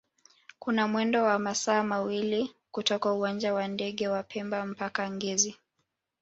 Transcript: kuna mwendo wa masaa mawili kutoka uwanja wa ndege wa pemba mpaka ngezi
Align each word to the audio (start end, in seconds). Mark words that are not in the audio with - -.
kuna 0.59 0.87
mwendo 0.87 1.23
wa 1.23 1.39
masaa 1.39 1.83
mawili 1.83 2.55
kutoka 2.71 3.13
uwanja 3.13 3.53
wa 3.53 3.67
ndege 3.67 4.07
wa 4.07 4.23
pemba 4.23 4.65
mpaka 4.65 5.11
ngezi 5.11 5.57